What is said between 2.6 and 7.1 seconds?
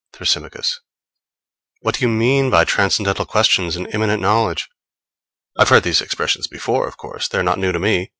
transcendental questions and immanent knowledge? I've heard these expressions before, of